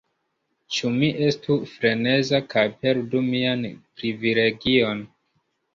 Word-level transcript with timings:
Ĉu 0.77 0.89
mi 0.95 1.09
estu 1.25 1.57
freneza 1.73 2.41
kaj 2.55 2.65
perdu 2.81 3.25
mian 3.31 3.65
privilegion? 4.01 5.11